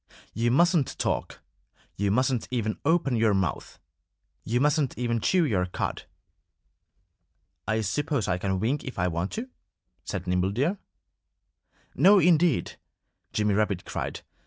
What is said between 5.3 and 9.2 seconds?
your cud." "I suppose I can wink if I